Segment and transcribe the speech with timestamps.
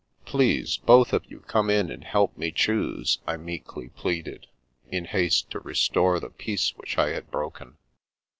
[0.25, 4.47] "Please, both of you come in and help me choose," I meekly pleaded,
[4.89, 7.77] in haste to restore the peace which I had broken.